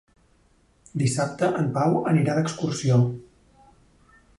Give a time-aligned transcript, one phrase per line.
[1.01, 3.01] Dissabte en Pau anirà d'excursió.